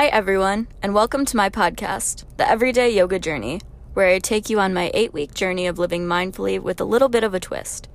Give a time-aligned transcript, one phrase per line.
[0.00, 3.60] Hi, everyone, and welcome to my podcast, The Everyday Yoga Journey,
[3.92, 7.10] where I take you on my eight week journey of living mindfully with a little
[7.10, 7.86] bit of a twist.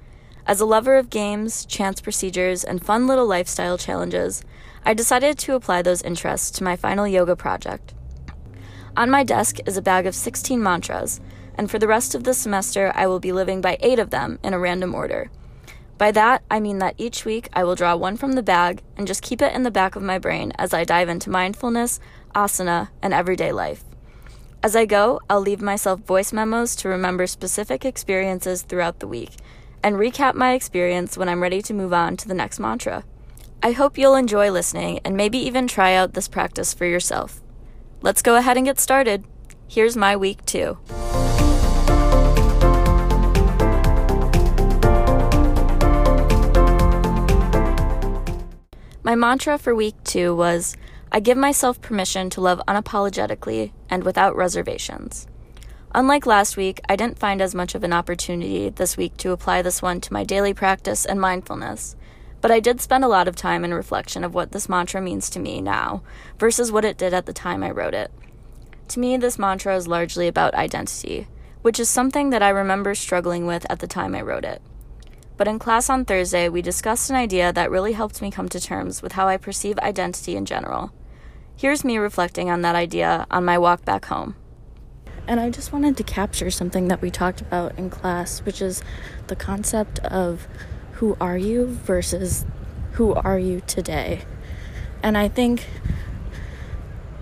[0.45, 4.43] As a lover of games, chance procedures, and fun little lifestyle challenges,
[4.85, 7.95] I decided to apply those interests to my final yoga project.
[8.95, 11.19] On my desk is a bag of 16 mantras,
[11.55, 14.37] and for the rest of the semester, I will be living by eight of them
[14.43, 15.31] in a random order.
[15.97, 19.07] By that, I mean that each week I will draw one from the bag and
[19.07, 21.99] just keep it in the back of my brain as I dive into mindfulness,
[22.33, 23.83] asana, and everyday life.
[24.61, 29.31] As I go, I'll leave myself voice memos to remember specific experiences throughout the week
[29.83, 33.03] and recap my experience when I'm ready to move on to the next mantra.
[33.63, 37.39] I hope you'll enjoy listening and maybe even try out this practice for yourself.
[38.01, 39.23] Let's go ahead and get started.
[39.67, 40.77] Here's my week two.
[49.05, 50.75] My mantra for week two was
[51.11, 55.27] I give myself permission to love unapologetically and without reservations.
[55.93, 59.61] Unlike last week, I didn't find as much of an opportunity this week to apply
[59.61, 61.95] this one to my daily practice and mindfulness,
[62.41, 65.29] but I did spend a lot of time in reflection of what this mantra means
[65.29, 66.01] to me now
[66.39, 68.09] versus what it did at the time I wrote it.
[68.87, 71.27] To me, this mantra is largely about identity,
[71.61, 74.63] which is something that I remember struggling with at the time I wrote it.
[75.37, 78.59] But in class on Thursday, we discussed an idea that really helped me come to
[78.59, 80.91] terms with how I perceive identity in general.
[81.57, 84.35] Here's me reflecting on that idea on my walk back home.
[85.27, 88.83] And I just wanted to capture something that we talked about in class, which is
[89.27, 90.47] the concept of
[90.93, 92.45] who are you versus
[92.93, 94.23] who are you today.
[95.03, 95.67] And I think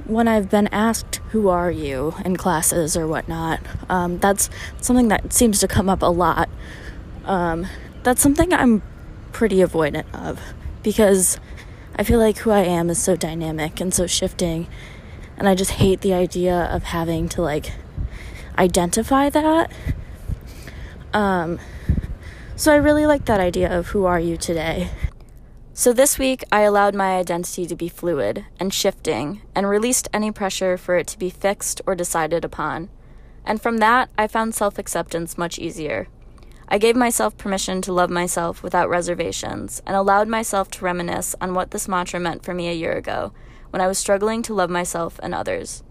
[0.05, 4.49] when I've been asked, who are you in classes or whatnot, um, that's
[4.81, 6.49] something that seems to come up a lot.
[7.25, 7.67] Um,
[8.03, 8.81] that's something I'm
[9.31, 10.39] pretty avoidant of
[10.83, 11.39] because
[11.95, 14.67] I feel like who I am is so dynamic and so shifting.
[15.37, 17.73] And I just hate the idea of having to like
[18.57, 19.71] identify that.
[21.13, 21.59] Um,
[22.55, 24.89] so I really like that idea of who are you today.
[25.75, 30.31] So this week, I allowed my identity to be fluid and shifting and released any
[30.31, 32.89] pressure for it to be fixed or decided upon.
[33.43, 36.07] And from that, I found self acceptance much easier.
[36.67, 41.53] I gave myself permission to love myself without reservations and allowed myself to reminisce on
[41.53, 43.33] what this mantra meant for me a year ago
[43.69, 45.83] when I was struggling to love myself and others.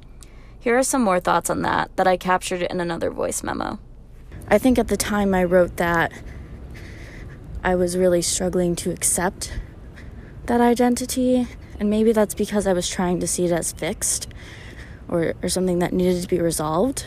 [0.58, 3.80] Here are some more thoughts on that that I captured in another voice memo.
[4.48, 6.12] I think at the time I wrote that,
[7.64, 9.52] I was really struggling to accept
[10.46, 11.46] that identity,
[11.78, 14.28] and maybe that's because I was trying to see it as fixed
[15.08, 17.06] or, or something that needed to be resolved.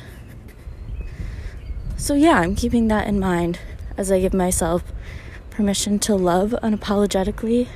[1.97, 3.59] So, yeah, I'm keeping that in mind
[3.97, 4.83] as I give myself
[5.49, 7.67] permission to love unapologetically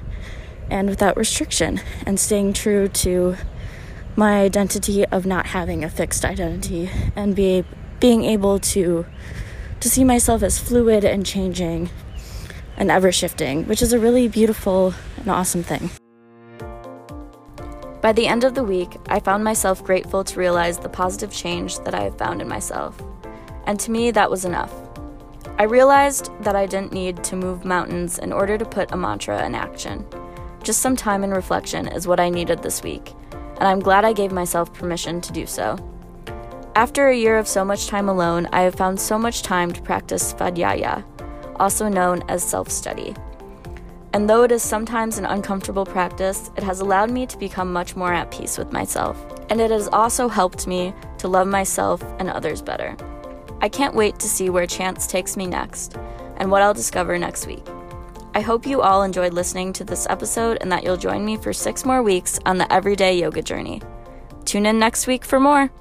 [0.70, 3.36] and without restriction, and staying true to
[4.16, 7.64] my identity of not having a fixed identity and be
[8.00, 9.06] being able to
[9.80, 11.90] to see myself as fluid and changing
[12.78, 15.90] and ever shifting, which is a really beautiful and awesome thing.
[18.02, 21.80] By the end of the week, I found myself grateful to realize the positive change
[21.80, 23.02] that I have found in myself
[23.70, 24.74] and to me, that was enough.
[25.60, 29.46] I realized that I didn't need to move mountains in order to put a mantra
[29.46, 30.04] in action.
[30.64, 34.14] Just some time and reflection is what I needed this week, and I'm glad I
[34.14, 35.78] gave myself permission to do so.
[36.74, 39.84] After a year of so much time alone, I have found so much time to
[39.84, 41.04] practice Svadhyaya,
[41.58, 43.14] also known as self study.
[44.14, 47.96] And though it is sometimes an uncomfortable practice, it has allowed me to become much
[47.96, 49.24] more at peace with myself.
[49.52, 52.98] And it has also helped me to love myself and others better.
[53.62, 55.98] I can't wait to see where chance takes me next
[56.38, 57.66] and what I'll discover next week.
[58.34, 61.52] I hope you all enjoyed listening to this episode and that you'll join me for
[61.52, 63.82] six more weeks on the everyday yoga journey.
[64.46, 65.72] Tune in next week for more.